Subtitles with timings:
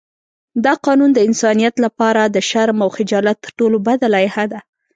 [0.65, 4.59] دا قانون د انسانیت لپاره د شرم او خجالت تر ټولو بده لایحه ده.